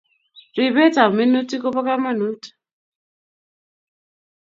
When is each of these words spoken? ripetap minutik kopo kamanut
ripetap 0.57 1.09
minutik 1.17 1.59
kopo 1.63 1.81
kamanut 1.87 2.41